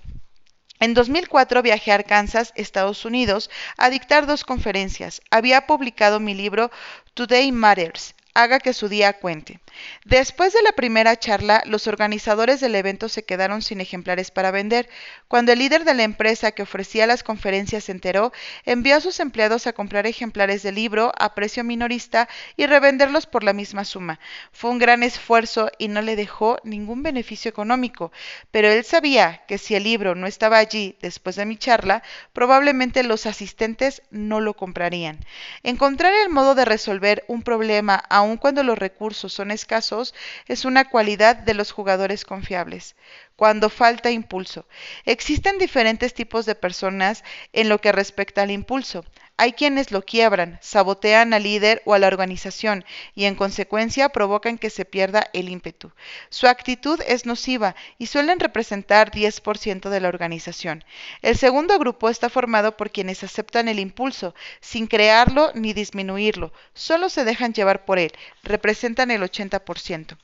en 0.79 0.93
2004 0.93 1.63
viajé 1.63 1.91
a 1.91 1.95
Arkansas, 1.95 2.53
Estados 2.55 3.03
Unidos, 3.03 3.49
a 3.77 3.89
dictar 3.89 4.27
dos 4.27 4.43
conferencias. 4.43 5.21
Había 5.31 5.65
publicado 5.65 6.19
mi 6.19 6.35
libro 6.35 6.69
Today 7.15 7.51
Matters. 7.51 8.13
Haga 8.37 8.59
que 8.59 8.73
su 8.73 8.87
día 8.87 9.13
cuente. 9.13 9.59
Después 10.05 10.53
de 10.53 10.61
la 10.61 10.71
primera 10.71 11.17
charla, 11.17 11.63
los 11.65 11.87
organizadores 11.87 12.59
del 12.59 12.75
evento 12.75 13.09
se 13.09 13.23
quedaron 13.23 13.63
sin 13.63 13.81
ejemplares 13.81 14.29
para 14.29 14.51
vender. 14.51 14.89
Cuando 15.27 15.51
el 15.51 15.59
líder 15.59 15.85
de 15.85 15.95
la 15.95 16.03
empresa 16.03 16.51
que 16.51 16.61
ofrecía 16.61 17.07
las 17.07 17.23
conferencias 17.23 17.85
se 17.85 17.91
enteró, 17.91 18.31
envió 18.65 18.95
a 18.95 19.01
sus 19.01 19.19
empleados 19.19 19.65
a 19.65 19.73
comprar 19.73 20.05
ejemplares 20.05 20.61
del 20.61 20.75
libro 20.75 21.11
a 21.17 21.33
precio 21.33 21.63
minorista 21.63 22.29
y 22.55 22.67
revenderlos 22.67 23.25
por 23.25 23.43
la 23.43 23.53
misma 23.53 23.85
suma. 23.85 24.19
Fue 24.51 24.69
un 24.69 24.77
gran 24.77 25.01
esfuerzo 25.01 25.71
y 25.79 25.87
no 25.87 26.01
le 26.03 26.15
dejó 26.15 26.59
ningún 26.63 27.01
beneficio 27.01 27.49
económico, 27.49 28.11
pero 28.51 28.69
él 28.69 28.83
sabía 28.85 29.43
que 29.47 29.57
si 29.57 29.73
el 29.73 29.83
libro 29.83 30.13
no 30.13 30.27
estaba 30.27 30.59
allí 30.59 30.95
después 31.01 31.35
de 31.35 31.45
mi 31.45 31.57
charla, 31.57 32.03
probablemente 32.33 33.01
los 33.01 33.25
asistentes 33.25 34.03
no 34.11 34.41
lo 34.41 34.53
comprarían. 34.53 35.19
Encontrar 35.63 36.13
el 36.13 36.29
modo 36.29 36.53
de 36.53 36.65
resolver 36.65 37.23
un 37.27 37.41
problema 37.41 38.03
aun 38.27 38.37
cuando 38.37 38.63
los 38.63 38.77
recursos 38.77 39.33
son 39.33 39.51
escasos 39.51 40.13
es 40.47 40.65
una 40.65 40.89
cualidad 40.89 41.35
de 41.35 41.53
los 41.53 41.71
jugadores 41.71 42.25
confiables 42.25 42.95
cuando 43.35 43.69
falta 43.69 44.11
impulso. 44.11 44.67
Existen 45.05 45.57
diferentes 45.57 46.13
tipos 46.13 46.45
de 46.45 46.55
personas 46.55 47.23
en 47.53 47.69
lo 47.69 47.79
que 47.79 47.91
respecta 47.91 48.41
al 48.41 48.51
impulso. 48.51 49.05
Hay 49.39 49.53
quienes 49.53 49.91
lo 49.91 50.01
quiebran, 50.01 50.57
sabotean 50.63 51.31
al 51.31 51.43
líder 51.43 51.83
o 51.85 51.93
a 51.93 51.99
la 51.99 52.07
organización 52.07 52.83
y 53.13 53.25
en 53.25 53.35
consecuencia 53.35 54.09
provocan 54.09 54.57
que 54.57 54.71
se 54.71 54.83
pierda 54.83 55.29
el 55.31 55.49
ímpetu. 55.49 55.91
Su 56.29 56.47
actitud 56.47 56.99
es 57.07 57.27
nociva 57.27 57.75
y 57.99 58.07
suelen 58.07 58.39
representar 58.39 59.11
10% 59.11 59.89
de 59.89 59.99
la 59.99 60.07
organización. 60.07 60.83
El 61.21 61.37
segundo 61.37 61.77
grupo 61.77 62.09
está 62.09 62.31
formado 62.31 62.77
por 62.77 62.89
quienes 62.89 63.23
aceptan 63.23 63.67
el 63.67 63.79
impulso 63.79 64.33
sin 64.59 64.87
crearlo 64.87 65.51
ni 65.53 65.71
disminuirlo, 65.73 66.51
solo 66.73 67.07
se 67.07 67.23
dejan 67.23 67.53
llevar 67.53 67.85
por 67.85 67.99
él, 67.99 68.11
representan 68.41 69.11
el 69.11 69.21
80%. 69.21 70.17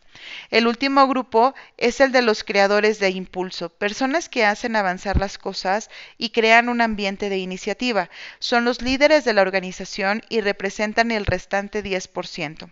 El 0.50 0.68
último 0.68 1.08
grupo 1.08 1.54
es 1.78 2.00
el 2.02 2.12
de 2.12 2.22
los 2.22 2.44
creadores 2.44 3.00
de 3.00 3.10
impulso, 3.10 3.70
personas 3.70 4.30
que 4.30 4.46
hacen 4.46 4.76
avanzar 4.76 5.18
las 5.18 5.38
cosas 5.38 5.90
y 6.18 6.30
crean 6.30 6.70
un 6.70 6.82
ambiente 6.82 7.30
de 7.30 7.38
iniciativa. 7.38 8.10
Son 8.40 8.66
los 8.66 8.82
líderes 8.82 9.26
de 9.26 9.34
la 9.34 9.42
organización 9.42 10.22
y 10.30 10.42
representan 10.42 11.12
el 11.12 11.26
restante 11.26 11.84
10%. 11.84 12.70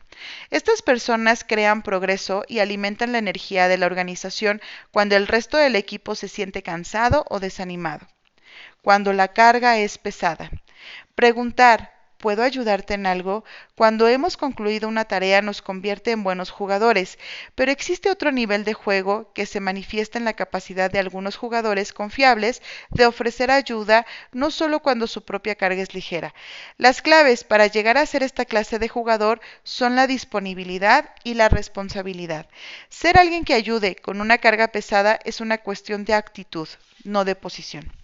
Estas 0.50 0.82
personas 0.82 1.44
crean 1.44 1.82
progreso 1.82 2.44
y 2.48 2.60
alimentan 2.60 3.12
la 3.12 3.18
energía 3.18 3.68
de 3.68 3.78
la 3.78 3.86
organización 3.86 4.62
cuando 4.92 5.16
el 5.16 5.28
resto 5.28 5.58
del 5.58 5.76
equipo 5.76 6.16
se 6.16 6.28
siente 6.28 6.64
cansado 6.64 7.26
o 7.30 7.40
desanimado. 7.40 8.08
Cuando 8.82 9.14
la 9.14 9.30
carga 9.30 9.78
es 9.78 9.98
pesada. 9.98 10.50
Preguntar 11.16 12.01
¿Puedo 12.22 12.44
ayudarte 12.44 12.94
en 12.94 13.08
algo? 13.08 13.44
Cuando 13.74 14.08
hemos 14.08 14.38
concluido 14.38 14.88
una 14.88 15.06
tarea 15.06 15.42
nos 15.42 15.64
convierte 15.64 16.12
en 16.12 16.22
buenos 16.22 16.52
jugadores, 16.52 17.18
pero 17.56 17.72
existe 17.72 18.12
otro 18.12 18.32
nivel 18.32 18.64
de 18.64 18.76
juego 18.76 19.34
que 19.34 19.48
se 19.48 19.60
manifiesta 19.60 20.20
en 20.20 20.26
la 20.26 20.36
capacidad 20.36 20.92
de 20.92 21.00
algunos 21.00 21.36
jugadores 21.36 21.94
confiables 21.94 22.62
de 22.92 23.08
ofrecer 23.08 23.50
ayuda 23.50 24.06
no 24.32 24.52
solo 24.52 24.84
cuando 24.84 25.08
su 25.08 25.24
propia 25.24 25.56
carga 25.56 25.82
es 25.82 25.96
ligera. 25.96 26.36
Las 26.78 27.02
claves 27.02 27.44
para 27.44 27.66
llegar 27.66 27.98
a 27.98 28.06
ser 28.06 28.22
esta 28.22 28.46
clase 28.46 28.78
de 28.78 28.88
jugador 28.88 29.42
son 29.64 29.96
la 29.96 30.06
disponibilidad 30.06 31.10
y 31.24 31.34
la 31.34 31.50
responsabilidad. 31.50 32.46
Ser 32.90 33.18
alguien 33.18 33.46
que 33.46 33.56
ayude 33.56 33.96
con 33.96 34.22
una 34.22 34.38
carga 34.38 34.68
pesada 34.68 35.20
es 35.26 35.42
una 35.42 35.58
cuestión 35.58 36.06
de 36.06 36.14
actitud, 36.14 36.70
no 37.04 37.26
de 37.26 37.34
posición 37.34 38.01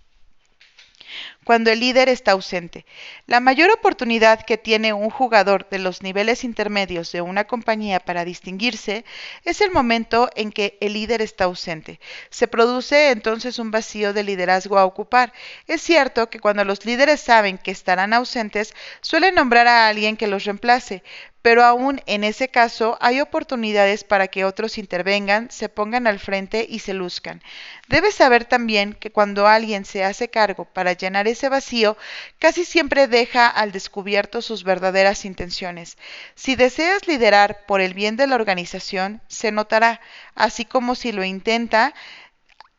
cuando 1.43 1.71
el 1.71 1.79
líder 1.79 2.09
está 2.09 2.33
ausente. 2.33 2.85
La 3.25 3.39
mayor 3.39 3.69
oportunidad 3.71 4.45
que 4.45 4.57
tiene 4.57 4.93
un 4.93 5.09
jugador 5.09 5.67
de 5.69 5.79
los 5.79 6.01
niveles 6.01 6.43
intermedios 6.43 7.11
de 7.11 7.21
una 7.21 7.45
compañía 7.45 7.99
para 7.99 8.25
distinguirse 8.25 9.05
es 9.43 9.61
el 9.61 9.71
momento 9.71 10.29
en 10.35 10.51
que 10.51 10.77
el 10.81 10.93
líder 10.93 11.21
está 11.21 11.45
ausente. 11.45 11.99
Se 12.29 12.47
produce 12.47 13.11
entonces 13.11 13.59
un 13.59 13.71
vacío 13.71 14.13
de 14.13 14.23
liderazgo 14.23 14.77
a 14.77 14.85
ocupar. 14.85 15.33
Es 15.67 15.81
cierto 15.81 16.29
que 16.29 16.39
cuando 16.39 16.65
los 16.65 16.85
líderes 16.85 17.21
saben 17.21 17.57
que 17.57 17.71
estarán 17.71 18.13
ausentes, 18.13 18.73
suelen 19.01 19.35
nombrar 19.35 19.67
a 19.67 19.87
alguien 19.87 20.17
que 20.17 20.27
los 20.27 20.43
reemplace, 20.43 21.03
pero 21.47 21.63
aún 21.63 22.01
en 22.07 22.25
ese 22.25 22.49
caso 22.49 22.97
hay 22.99 23.21
oportunidades 23.21 24.03
para 24.03 24.27
que 24.27 24.43
otros 24.43 24.77
intervengan, 24.77 25.49
se 25.49 25.69
pongan 25.69 26.05
al 26.05 26.19
frente 26.19 26.67
y 26.69 26.79
se 26.79 26.93
luzcan. 26.93 27.41
Debes 27.87 28.15
saber 28.15 28.43
también 28.43 28.91
que 28.91 29.13
cuando 29.13 29.47
alguien 29.47 29.85
se 29.85 30.03
hace 30.03 30.29
cargo 30.29 30.65
para 30.65 30.91
llenar 30.91 31.25
ese 31.25 31.47
vacío, 31.47 31.95
casi 32.37 32.65
siempre 32.65 33.07
deja 33.07 33.47
al 33.47 33.71
descubierto 33.71 34.41
sus 34.41 34.65
verdaderas 34.65 35.23
intenciones. 35.23 35.97
Si 36.35 36.57
deseas 36.57 37.07
liderar 37.07 37.65
por 37.65 37.79
el 37.79 37.93
bien 37.93 38.17
de 38.17 38.27
la 38.27 38.35
organización, 38.35 39.21
se 39.29 39.53
notará, 39.53 40.01
así 40.35 40.65
como 40.65 40.95
si 40.95 41.13
lo 41.13 41.23
intenta, 41.23 41.93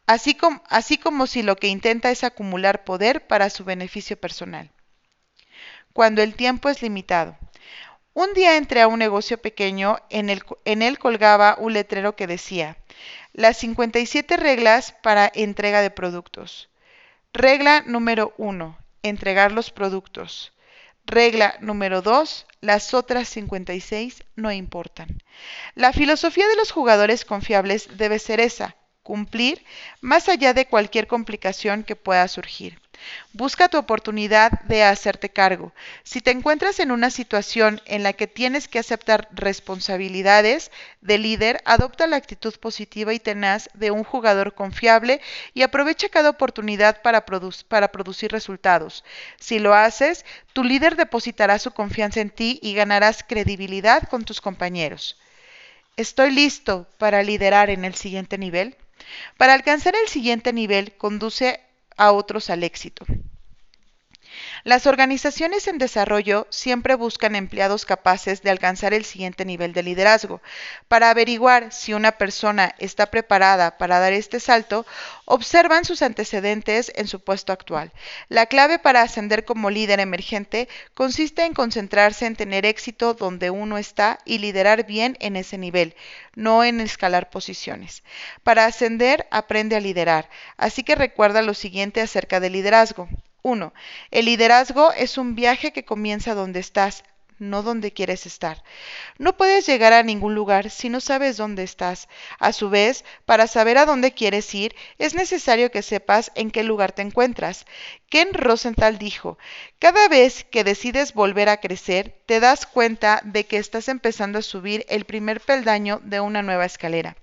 así 0.06 0.34
como, 0.34 0.62
así 0.68 0.98
como 0.98 1.26
si 1.26 1.42
lo 1.42 1.56
que 1.56 1.68
intenta 1.68 2.10
es 2.10 2.22
acumular 2.22 2.84
poder 2.84 3.26
para 3.26 3.48
su 3.48 3.64
beneficio 3.64 4.20
personal. 4.20 4.70
Cuando 5.94 6.20
el 6.20 6.34
tiempo 6.34 6.68
es 6.68 6.82
limitado. 6.82 7.38
Un 8.20 8.34
día 8.34 8.56
entré 8.56 8.80
a 8.80 8.88
un 8.88 8.98
negocio 8.98 9.38
pequeño, 9.38 10.00
en, 10.10 10.28
el, 10.28 10.42
en 10.64 10.82
él 10.82 10.98
colgaba 10.98 11.54
un 11.56 11.72
letrero 11.72 12.16
que 12.16 12.26
decía, 12.26 12.76
las 13.32 13.58
57 13.58 14.36
reglas 14.36 14.90
para 15.04 15.30
entrega 15.32 15.82
de 15.82 15.92
productos. 15.92 16.68
Regla 17.32 17.84
número 17.86 18.34
1, 18.36 18.76
entregar 19.04 19.52
los 19.52 19.70
productos. 19.70 20.52
Regla 21.06 21.58
número 21.60 22.02
2, 22.02 22.48
las 22.60 22.92
otras 22.92 23.28
56 23.28 24.24
no 24.34 24.50
importan. 24.50 25.22
La 25.76 25.92
filosofía 25.92 26.48
de 26.48 26.56
los 26.56 26.72
jugadores 26.72 27.24
confiables 27.24 27.98
debe 27.98 28.18
ser 28.18 28.40
esa, 28.40 28.74
cumplir 29.04 29.64
más 30.00 30.28
allá 30.28 30.54
de 30.54 30.66
cualquier 30.66 31.06
complicación 31.06 31.84
que 31.84 31.94
pueda 31.94 32.26
surgir. 32.26 32.80
Busca 33.32 33.68
tu 33.68 33.78
oportunidad 33.78 34.62
de 34.62 34.82
hacerte 34.82 35.30
cargo. 35.30 35.72
Si 36.02 36.20
te 36.20 36.30
encuentras 36.30 36.80
en 36.80 36.90
una 36.90 37.10
situación 37.10 37.80
en 37.86 38.02
la 38.02 38.12
que 38.12 38.26
tienes 38.26 38.68
que 38.68 38.78
aceptar 38.78 39.28
responsabilidades 39.32 40.70
de 41.00 41.18
líder, 41.18 41.60
adopta 41.64 42.06
la 42.06 42.16
actitud 42.16 42.54
positiva 42.58 43.12
y 43.12 43.20
tenaz 43.20 43.68
de 43.74 43.90
un 43.90 44.04
jugador 44.04 44.54
confiable 44.54 45.20
y 45.54 45.62
aprovecha 45.62 46.08
cada 46.08 46.30
oportunidad 46.30 47.02
para, 47.02 47.24
producir 47.24 48.32
resultados. 48.32 49.04
Si 49.38 49.58
lo 49.58 49.74
haces, 49.74 50.24
tu 50.52 50.64
líder 50.64 50.96
depositará 50.96 51.58
su 51.58 51.70
confianza 51.70 52.20
en 52.20 52.30
ti 52.30 52.58
y 52.62 52.74
ganarás 52.74 53.22
credibilidad 53.22 54.02
con 54.08 54.24
tus 54.24 54.40
compañeros. 54.40 55.16
¿Estoy 55.96 56.30
listo 56.30 56.86
para 56.98 57.22
liderar 57.22 57.70
en 57.70 57.84
el 57.84 57.94
siguiente 57.94 58.38
nivel? 58.38 58.76
Para 59.36 59.54
alcanzar 59.54 59.94
el 60.00 60.08
siguiente 60.08 60.52
nivel, 60.52 60.92
conduce 60.96 61.60
a 61.98 62.12
otros 62.12 62.48
al 62.50 62.64
éxito. 62.64 63.04
Las 64.64 64.86
organizaciones 64.86 65.68
en 65.68 65.78
desarrollo 65.78 66.46
siempre 66.50 66.96
buscan 66.96 67.36
empleados 67.36 67.84
capaces 67.84 68.42
de 68.42 68.50
alcanzar 68.50 68.92
el 68.92 69.04
siguiente 69.04 69.44
nivel 69.44 69.72
de 69.72 69.84
liderazgo. 69.84 70.42
Para 70.88 71.10
averiguar 71.10 71.72
si 71.72 71.94
una 71.94 72.12
persona 72.12 72.74
está 72.78 73.06
preparada 73.06 73.78
para 73.78 74.00
dar 74.00 74.12
este 74.12 74.40
salto, 74.40 74.84
observan 75.26 75.84
sus 75.84 76.02
antecedentes 76.02 76.90
en 76.96 77.06
su 77.06 77.20
puesto 77.20 77.52
actual. 77.52 77.92
La 78.28 78.46
clave 78.46 78.78
para 78.78 79.02
ascender 79.02 79.44
como 79.44 79.70
líder 79.70 80.00
emergente 80.00 80.68
consiste 80.94 81.44
en 81.44 81.54
concentrarse 81.54 82.26
en 82.26 82.34
tener 82.34 82.66
éxito 82.66 83.14
donde 83.14 83.50
uno 83.50 83.78
está 83.78 84.18
y 84.24 84.38
liderar 84.38 84.86
bien 84.86 85.16
en 85.20 85.36
ese 85.36 85.56
nivel, 85.56 85.94
no 86.34 86.64
en 86.64 86.80
escalar 86.80 87.30
posiciones. 87.30 88.02
Para 88.42 88.66
ascender, 88.66 89.26
aprende 89.30 89.76
a 89.76 89.80
liderar. 89.80 90.28
Así 90.56 90.82
que 90.82 90.96
recuerda 90.96 91.42
lo 91.42 91.54
siguiente 91.54 92.00
acerca 92.00 92.40
del 92.40 92.54
liderazgo. 92.54 93.08
1. 93.42 93.72
El 94.10 94.24
liderazgo 94.24 94.92
es 94.92 95.18
un 95.18 95.34
viaje 95.34 95.72
que 95.72 95.84
comienza 95.84 96.34
donde 96.34 96.60
estás, 96.60 97.04
no 97.38 97.62
donde 97.62 97.92
quieres 97.92 98.26
estar. 98.26 98.62
No 99.18 99.36
puedes 99.36 99.66
llegar 99.66 99.92
a 99.92 100.02
ningún 100.02 100.34
lugar 100.34 100.70
si 100.70 100.88
no 100.88 101.00
sabes 101.00 101.36
dónde 101.36 101.62
estás. 101.62 102.08
A 102.38 102.52
su 102.52 102.68
vez, 102.68 103.04
para 103.26 103.46
saber 103.46 103.78
a 103.78 103.86
dónde 103.86 104.12
quieres 104.12 104.54
ir, 104.54 104.74
es 104.98 105.14
necesario 105.14 105.70
que 105.70 105.82
sepas 105.82 106.32
en 106.34 106.50
qué 106.50 106.64
lugar 106.64 106.92
te 106.92 107.02
encuentras. 107.02 107.64
Ken 108.08 108.32
Rosenthal 108.32 108.98
dijo, 108.98 109.38
cada 109.78 110.08
vez 110.08 110.44
que 110.44 110.64
decides 110.64 111.14
volver 111.14 111.48
a 111.48 111.58
crecer, 111.58 112.16
te 112.26 112.40
das 112.40 112.66
cuenta 112.66 113.20
de 113.24 113.44
que 113.44 113.58
estás 113.58 113.88
empezando 113.88 114.40
a 114.40 114.42
subir 114.42 114.84
el 114.88 115.04
primer 115.04 115.40
peldaño 115.40 116.00
de 116.02 116.20
una 116.20 116.42
nueva 116.42 116.64
escalera. 116.64 117.16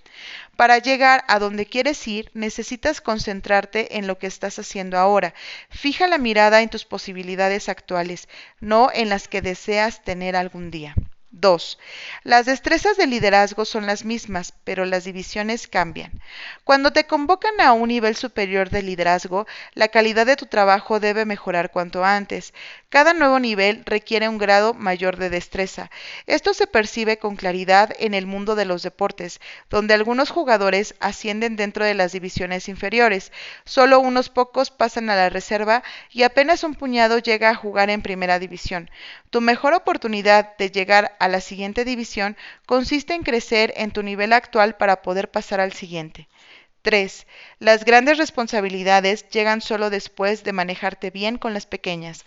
Para 0.56 0.78
llegar 0.78 1.24
a 1.28 1.40
donde 1.40 1.66
quieres 1.66 2.08
ir, 2.08 2.32
necesitas 2.34 3.02
concentrarte 3.02 3.98
en 3.98 4.08
lo 4.08 4.18
que 4.18 4.28
estás 4.28 4.58
haciendo 4.60 4.98
ahora. 4.98 5.34
Fija 5.70 6.08
la 6.08 6.18
mirada 6.18 6.62
en 6.62 6.70
tus 6.70 6.86
posibilidades 6.86 7.70
actuales, 7.70 8.28
no 8.60 8.90
en 8.94 9.10
las 9.10 9.28
que 9.28 9.42
deseas 9.42 10.04
tener 10.04 10.36
algún 10.36 10.72
día. 10.72 10.96
2. 11.36 11.78
Las 12.24 12.46
destrezas 12.46 12.96
de 12.96 13.08
liderazgo 13.08 13.66
son 13.66 13.86
las 13.86 14.06
mismas, 14.06 14.54
pero 14.64 14.86
las 14.86 15.04
divisiones 15.04 15.68
cambian. 15.68 16.22
Cuando 16.64 16.94
te 16.94 17.06
convocan 17.06 17.60
a 17.60 17.74
un 17.74 17.90
nivel 17.90 18.16
superior 18.16 18.70
de 18.70 18.82
liderazgo, 18.82 19.46
la 19.74 19.90
calidad 19.90 20.26
de 20.26 20.38
tu 20.38 20.46
trabajo 20.46 21.02
debe 21.02 21.26
mejorar 21.26 21.72
cuanto 21.72 22.06
antes. 22.06 22.54
Cada 22.96 23.14
nuevo 23.14 23.40
nivel 23.42 23.84
requiere 23.86 24.30
un 24.30 24.38
grado 24.38 24.74
mayor 24.74 25.18
de 25.18 25.30
destreza. 25.30 25.92
Esto 26.28 26.54
se 26.54 26.66
percibe 26.66 27.18
con 27.18 27.36
claridad 27.36 27.94
en 28.00 28.14
el 28.14 28.26
mundo 28.26 28.56
de 28.56 28.64
los 28.64 28.84
deportes, 28.84 29.42
donde 29.70 29.94
algunos 29.94 30.30
jugadores 30.30 30.96
ascienden 31.02 31.58
dentro 31.58 31.84
de 31.84 31.94
las 31.94 32.14
divisiones 32.14 32.70
inferiores, 32.70 33.34
solo 33.66 34.00
unos 34.00 34.30
pocos 34.30 34.72
pasan 34.72 35.10
a 35.10 35.18
la 35.18 35.30
reserva 35.30 35.84
y 36.10 36.24
apenas 36.24 36.64
un 36.64 36.74
puñado 36.74 37.20
llega 37.20 37.50
a 37.50 37.56
jugar 37.56 37.90
en 37.90 38.02
primera 38.02 38.40
división. 38.40 38.90
Tu 39.30 39.42
mejor 39.42 39.74
oportunidad 39.74 40.56
de 40.56 40.72
llegar 40.72 41.18
a 41.20 41.28
la 41.28 41.42
siguiente 41.42 41.84
división 41.84 42.38
consiste 42.66 43.14
en 43.14 43.24
crecer 43.24 43.74
en 43.76 43.92
tu 43.92 44.04
nivel 44.04 44.32
actual 44.32 44.78
para 44.78 45.02
poder 45.02 45.30
pasar 45.30 45.60
al 45.60 45.74
siguiente. 45.74 46.30
3. 46.82 47.28
Las 47.60 47.84
grandes 47.84 48.18
responsabilidades 48.18 49.28
llegan 49.28 49.60
solo 49.60 49.90
después 49.90 50.46
de 50.46 50.54
manejarte 50.54 51.10
bien 51.10 51.38
con 51.38 51.54
las 51.54 51.66
pequeñas. 51.66 52.24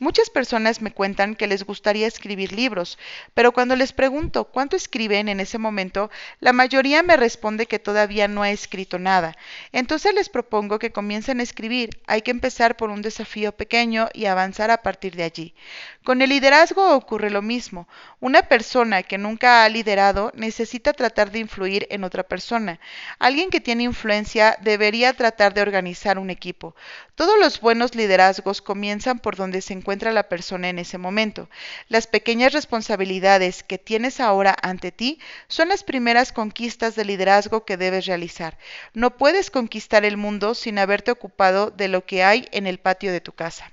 Muchas 0.00 0.28
personas 0.28 0.82
me 0.82 0.92
cuentan 0.92 1.36
que 1.36 1.46
les 1.46 1.64
gustaría 1.64 2.06
escribir 2.06 2.52
libros, 2.52 2.98
pero 3.32 3.52
cuando 3.52 3.76
les 3.76 3.92
pregunto 3.92 4.44
cuánto 4.44 4.76
escriben 4.76 5.28
en 5.28 5.38
ese 5.38 5.58
momento, 5.58 6.10
la 6.40 6.52
mayoría 6.52 7.02
me 7.02 7.16
responde 7.16 7.66
que 7.66 7.78
todavía 7.78 8.26
no 8.26 8.42
ha 8.42 8.50
escrito 8.50 8.98
nada. 8.98 9.36
Entonces 9.70 10.12
les 10.14 10.28
propongo 10.28 10.78
que 10.78 10.90
comiencen 10.90 11.38
a 11.38 11.44
escribir. 11.44 11.90
Hay 12.06 12.22
que 12.22 12.32
empezar 12.32 12.76
por 12.76 12.90
un 12.90 13.02
desafío 13.02 13.52
pequeño 13.52 14.08
y 14.12 14.26
avanzar 14.26 14.70
a 14.70 14.82
partir 14.82 15.14
de 15.14 15.22
allí. 15.22 15.54
Con 16.02 16.22
el 16.22 16.30
liderazgo 16.30 16.94
ocurre 16.94 17.30
lo 17.30 17.40
mismo. 17.40 17.88
Una 18.20 18.42
persona 18.42 19.02
que 19.02 19.16
nunca 19.16 19.64
ha 19.64 19.68
liderado 19.68 20.32
necesita 20.34 20.92
tratar 20.92 21.30
de 21.30 21.38
influir 21.38 21.86
en 21.90 22.04
otra 22.04 22.24
persona. 22.24 22.80
Alguien 23.18 23.48
que 23.48 23.60
tiene 23.60 23.84
influencia 23.84 24.58
debería 24.60 25.12
tratar 25.12 25.54
de 25.54 25.62
organizar 25.62 26.18
un 26.18 26.30
equipo. 26.30 26.74
Todos 27.14 27.38
los 27.38 27.60
buenos 27.60 27.94
liderazgos 27.94 28.60
comienzan 28.60 29.18
por 29.18 29.36
donde 29.36 29.62
se 29.62 29.72
encuentra 29.84 30.12
la 30.12 30.30
persona 30.30 30.70
en 30.70 30.78
ese 30.78 30.96
momento. 30.96 31.50
Las 31.88 32.06
pequeñas 32.06 32.54
responsabilidades 32.54 33.62
que 33.62 33.76
tienes 33.76 34.18
ahora 34.18 34.56
ante 34.62 34.92
ti 34.92 35.18
son 35.46 35.68
las 35.68 35.84
primeras 35.84 36.32
conquistas 36.32 36.96
de 36.96 37.04
liderazgo 37.04 37.66
que 37.66 37.76
debes 37.76 38.06
realizar. 38.06 38.56
No 38.94 39.18
puedes 39.18 39.50
conquistar 39.50 40.06
el 40.06 40.16
mundo 40.16 40.54
sin 40.54 40.78
haberte 40.78 41.10
ocupado 41.10 41.70
de 41.70 41.88
lo 41.88 42.06
que 42.06 42.24
hay 42.24 42.48
en 42.50 42.66
el 42.66 42.78
patio 42.78 43.12
de 43.12 43.20
tu 43.20 43.32
casa. 43.32 43.70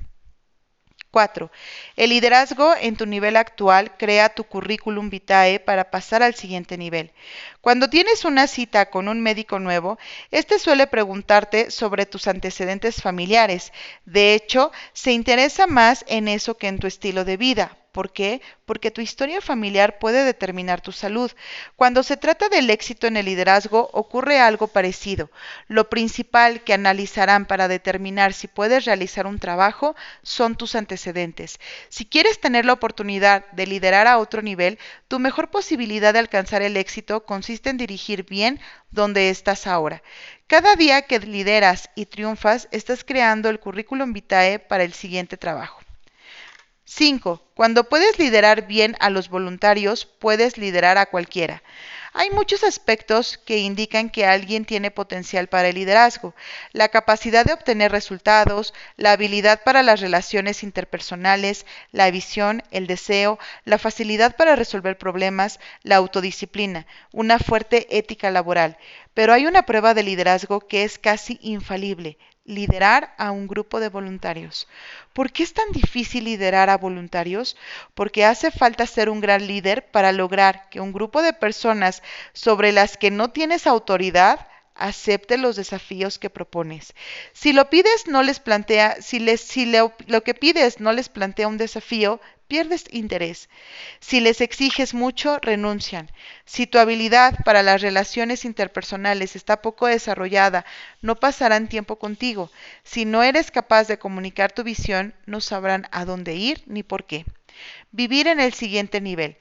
4. 1.11 1.51
El 1.97 2.09
liderazgo 2.09 2.73
en 2.79 2.95
tu 2.95 3.05
nivel 3.05 3.35
actual 3.35 3.97
crea 3.97 4.33
tu 4.33 4.45
currículum 4.45 5.09
vitae 5.09 5.59
para 5.59 5.91
pasar 5.91 6.23
al 6.23 6.35
siguiente 6.35 6.77
nivel. 6.77 7.11
Cuando 7.59 7.89
tienes 7.89 8.25
una 8.25 8.47
cita 8.47 8.89
con 8.89 9.07
un 9.07 9.21
médico 9.21 9.59
nuevo, 9.59 9.99
este 10.31 10.57
suele 10.57 10.87
preguntarte 10.87 11.69
sobre 11.69 12.05
tus 12.05 12.27
antecedentes 12.27 13.01
familiares. 13.01 13.73
De 14.05 14.33
hecho, 14.33 14.71
se 14.93 15.11
interesa 15.11 15.67
más 15.67 16.05
en 16.07 16.27
eso 16.27 16.57
que 16.57 16.67
en 16.67 16.79
tu 16.79 16.87
estilo 16.87 17.25
de 17.25 17.37
vida. 17.37 17.77
¿Por 17.91 18.13
qué? 18.13 18.41
Porque 18.65 18.89
tu 18.89 19.01
historia 19.01 19.41
familiar 19.41 19.99
puede 19.99 20.23
determinar 20.23 20.79
tu 20.79 20.93
salud. 20.93 21.29
Cuando 21.75 22.03
se 22.03 22.15
trata 22.15 22.47
del 22.47 22.69
éxito 22.69 23.05
en 23.05 23.17
el 23.17 23.25
liderazgo, 23.25 23.89
ocurre 23.91 24.39
algo 24.39 24.67
parecido. 24.67 25.29
Lo 25.67 25.89
principal 25.89 26.63
que 26.63 26.73
analizarán 26.73 27.45
para 27.45 27.67
determinar 27.67 28.31
si 28.31 28.47
puedes 28.47 28.85
realizar 28.85 29.27
un 29.27 29.39
trabajo 29.39 29.93
son 30.23 30.55
tus 30.55 30.75
antecedentes. 30.75 31.59
Si 31.89 32.05
quieres 32.05 32.39
tener 32.39 32.63
la 32.63 32.73
oportunidad 32.73 33.45
de 33.51 33.67
liderar 33.67 34.07
a 34.07 34.19
otro 34.19 34.41
nivel, 34.41 34.79
tu 35.09 35.19
mejor 35.19 35.49
posibilidad 35.49 36.13
de 36.13 36.19
alcanzar 36.19 36.61
el 36.61 36.77
éxito 36.77 37.25
consiste 37.25 37.69
en 37.69 37.77
dirigir 37.77 38.23
bien 38.23 38.61
donde 38.91 39.29
estás 39.29 39.67
ahora. 39.67 40.01
Cada 40.47 40.75
día 40.75 41.01
que 41.01 41.19
lideras 41.19 41.89
y 41.95 42.05
triunfas, 42.05 42.69
estás 42.71 43.03
creando 43.03 43.49
el 43.49 43.59
currículum 43.59 44.13
vitae 44.13 44.59
para 44.59 44.85
el 44.85 44.93
siguiente 44.93 45.35
trabajo. 45.35 45.80
5. 46.93 47.41
Cuando 47.53 47.85
puedes 47.85 48.19
liderar 48.19 48.67
bien 48.67 48.97
a 48.99 49.09
los 49.09 49.29
voluntarios, 49.29 50.05
puedes 50.05 50.57
liderar 50.57 50.97
a 50.97 51.05
cualquiera. 51.05 51.63
Hay 52.11 52.29
muchos 52.31 52.65
aspectos 52.65 53.37
que 53.37 53.59
indican 53.59 54.09
que 54.09 54.25
alguien 54.25 54.65
tiene 54.65 54.91
potencial 54.91 55.47
para 55.47 55.69
el 55.69 55.75
liderazgo. 55.75 56.35
La 56.73 56.89
capacidad 56.89 57.45
de 57.45 57.53
obtener 57.53 57.93
resultados, 57.93 58.73
la 58.97 59.13
habilidad 59.13 59.63
para 59.63 59.83
las 59.83 60.01
relaciones 60.01 60.63
interpersonales, 60.63 61.65
la 61.93 62.11
visión, 62.11 62.61
el 62.71 62.87
deseo, 62.87 63.39
la 63.63 63.77
facilidad 63.77 64.35
para 64.35 64.57
resolver 64.57 64.97
problemas, 64.97 65.61
la 65.83 65.95
autodisciplina, 65.95 66.87
una 67.13 67.39
fuerte 67.39 67.87
ética 67.97 68.31
laboral. 68.31 68.77
Pero 69.13 69.31
hay 69.31 69.45
una 69.45 69.65
prueba 69.65 69.93
de 69.93 70.03
liderazgo 70.03 70.59
que 70.59 70.83
es 70.83 70.99
casi 70.99 71.39
infalible, 71.41 72.17
liderar 72.45 73.13
a 73.17 73.31
un 73.31 73.47
grupo 73.47 73.79
de 73.79 73.89
voluntarios. 73.89 74.67
¿Por 75.13 75.31
qué 75.31 75.43
es 75.43 75.53
tan 75.53 75.71
difícil 75.71 76.25
liderar 76.25 76.69
a 76.69 76.77
voluntarios? 76.77 77.55
Porque 77.93 78.25
hace 78.25 78.51
falta 78.51 78.87
ser 78.87 79.09
un 79.09 79.21
gran 79.21 79.45
líder 79.47 79.91
para 79.91 80.11
lograr 80.11 80.69
que 80.69 80.79
un 80.79 80.93
grupo 80.93 81.21
de 81.21 81.33
personas 81.33 82.01
sobre 82.33 82.71
las 82.71 82.97
que 82.97 83.11
no 83.11 83.29
tienes 83.31 83.67
autoridad 83.67 84.47
acepte 84.75 85.37
los 85.37 85.55
desafíos 85.55 86.17
que 86.17 86.29
propones. 86.29 86.93
Si 87.33 87.53
lo 87.53 87.69
pides 87.69 88.07
no 88.07 88.23
les 88.23 88.39
plantea, 88.39 89.01
si, 89.01 89.19
les, 89.19 89.41
si 89.41 89.65
lo 89.65 90.23
que 90.23 90.33
pides 90.33 90.79
no 90.79 90.91
les 90.91 91.09
plantea 91.09 91.47
un 91.47 91.57
desafío, 91.57 92.19
pierdes 92.51 92.83
interés. 92.91 93.47
Si 94.01 94.19
les 94.19 94.41
exiges 94.41 94.93
mucho, 94.93 95.39
renuncian. 95.41 96.11
Si 96.43 96.67
tu 96.67 96.79
habilidad 96.79 97.39
para 97.45 97.63
las 97.63 97.81
relaciones 97.81 98.43
interpersonales 98.43 99.37
está 99.37 99.61
poco 99.61 99.87
desarrollada, 99.87 100.65
no 101.01 101.15
pasarán 101.15 101.69
tiempo 101.69 101.97
contigo. 101.97 102.51
Si 102.83 103.05
no 103.05 103.23
eres 103.23 103.51
capaz 103.51 103.87
de 103.87 103.99
comunicar 103.99 104.51
tu 104.51 104.63
visión, 104.63 105.13
no 105.25 105.39
sabrán 105.39 105.87
a 105.91 106.03
dónde 106.03 106.35
ir 106.35 106.61
ni 106.65 106.83
por 106.83 107.05
qué. 107.05 107.23
Vivir 107.91 108.27
en 108.27 108.41
el 108.41 108.53
siguiente 108.53 108.99
nivel. 108.99 109.37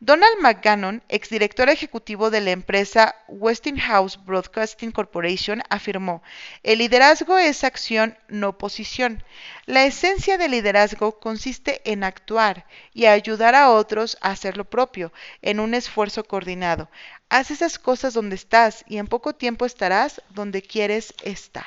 Donald 0.00 0.38
McGannon, 0.40 1.02
exdirector 1.08 1.68
ejecutivo 1.68 2.30
de 2.30 2.40
la 2.40 2.52
empresa 2.52 3.16
Westinghouse 3.26 4.16
Broadcasting 4.24 4.92
Corporation, 4.92 5.60
afirmó, 5.70 6.22
el 6.62 6.78
liderazgo 6.78 7.36
es 7.36 7.64
acción, 7.64 8.16
no 8.28 8.58
posición. 8.58 9.24
La 9.66 9.84
esencia 9.86 10.38
del 10.38 10.52
liderazgo 10.52 11.18
consiste 11.18 11.80
en 11.84 12.04
actuar 12.04 12.64
y 12.94 13.06
ayudar 13.06 13.56
a 13.56 13.72
otros 13.72 14.16
a 14.20 14.30
hacer 14.30 14.56
lo 14.56 14.66
propio, 14.66 15.12
en 15.42 15.58
un 15.58 15.74
esfuerzo 15.74 16.22
coordinado. 16.22 16.88
Haz 17.28 17.50
esas 17.50 17.80
cosas 17.80 18.14
donde 18.14 18.36
estás 18.36 18.84
y 18.86 18.98
en 18.98 19.08
poco 19.08 19.34
tiempo 19.34 19.66
estarás 19.66 20.22
donde 20.30 20.62
quieres 20.62 21.12
estar. 21.24 21.66